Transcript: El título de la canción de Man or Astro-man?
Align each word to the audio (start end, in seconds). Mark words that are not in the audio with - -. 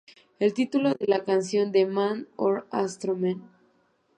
El 0.39 0.55
título 0.55 0.95
de 0.95 1.05
la 1.05 1.23
canción 1.25 1.71
de 1.71 1.85
Man 1.85 2.27
or 2.35 2.65
Astro-man? 2.71 3.43